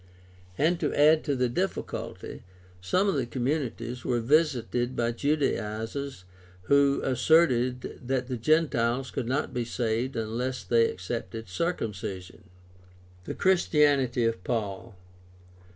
And 0.57 0.79
to 0.79 0.91
add 0.95 1.23
to 1.25 1.35
the 1.35 1.47
difficulty, 1.47 2.41
some 2.81 3.07
of 3.07 3.13
the 3.13 3.27
communities 3.27 4.03
were 4.03 4.19
visited 4.19 4.95
by 4.95 5.11
Judaizers 5.11 6.23
who 6.63 7.01
asserted 7.03 7.99
that 8.07 8.27
the 8.27 8.37
Gentiles 8.37 9.11
could 9.11 9.27
not 9.27 9.53
be 9.53 9.63
saved 9.63 10.15
unless 10.15 10.63
they 10.63 10.89
accepted 10.89 11.47
circumcision. 11.49 12.45
The 13.25 13.35
Christianity 13.35 14.25
of 14.25 14.43
Paul. 14.43 14.95